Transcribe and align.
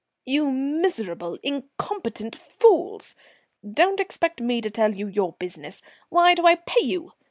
"You 0.25 0.49
miserable 0.49 1.33
and 1.33 1.41
incompetent 1.77 2.35
fools! 2.35 3.13
Don't 3.63 3.99
expect 3.99 4.41
me 4.41 4.59
to 4.59 4.71
tell 4.71 4.95
you 4.95 5.07
your 5.07 5.33
business. 5.33 5.79
Why 6.09 6.33
do 6.33 6.47
I 6.47 6.55
pay 6.55 6.81
you? 6.83 7.11